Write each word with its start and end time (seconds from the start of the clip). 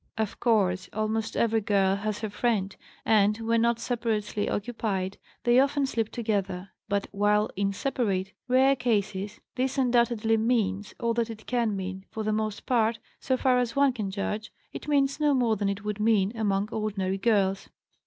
Of 0.17 0.39
course, 0.39 0.89
almost 0.93 1.37
every 1.37 1.61
girl 1.61 1.95
has 1.97 2.21
her 2.21 2.31
friend, 2.31 2.75
and, 3.05 3.37
when 3.37 3.61
not 3.61 3.77
separately 3.79 4.49
occupied, 4.49 5.19
they 5.43 5.59
often 5.59 5.85
sleep 5.85 6.09
together; 6.09 6.71
but, 6.89 7.05
while 7.11 7.51
in 7.55 7.71
separate, 7.71 8.33
rare 8.47 8.75
cases, 8.75 9.39
this 9.53 9.77
undoubtedly 9.77 10.37
means 10.37 10.95
all 10.99 11.13
that 11.13 11.29
it 11.29 11.45
can 11.45 11.75
mean, 11.75 12.05
for 12.09 12.23
the 12.23 12.33
most 12.33 12.65
part, 12.65 12.97
so 13.19 13.37
far 13.37 13.59
as 13.59 13.75
one 13.75 13.93
can 13.93 14.09
judge, 14.09 14.51
it 14.73 14.87
means 14.87 15.19
no 15.19 15.35
more 15.35 15.55
than 15.55 15.69
it 15.69 15.83
would 15.83 15.99
mean 15.99 16.35
among 16.35 16.69
ordinary 16.71 17.19
girls." 17.19 17.69